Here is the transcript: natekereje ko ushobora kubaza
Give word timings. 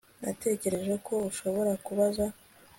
natekereje 0.23 0.93
ko 1.05 1.13
ushobora 1.29 1.71
kubaza 1.85 2.25